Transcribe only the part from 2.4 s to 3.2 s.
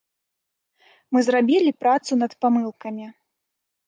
памылкамі.